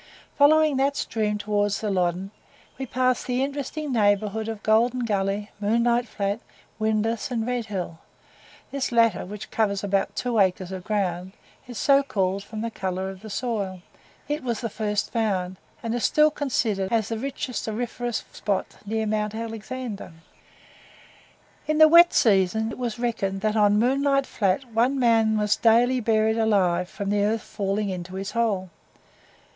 [0.35, 2.31] Following that stream towards the Loddon,
[2.79, 6.39] we pass the interesting neighbourhood of Golden Gully, Moonlight Flat,
[6.79, 7.99] Windlass and Red Hill;
[8.71, 11.33] this latter which covers about two acres of ground
[11.67, 13.83] is so called from the colour of the soil,
[14.27, 19.05] it was the first found, and is still considered as the richest auriferous spot near
[19.05, 20.13] Mount Alexander.
[21.67, 25.99] In the wet season, it was reckoned that on Moonlight Flat one man was daily
[25.99, 28.71] buried alive from the earth falling into his hole.